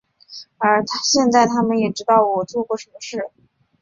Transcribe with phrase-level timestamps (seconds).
[0.57, 3.29] 而现在他们也知道我做过什么事。